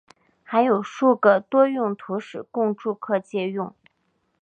[0.41, 3.75] 还有数个多用途室供住客借用。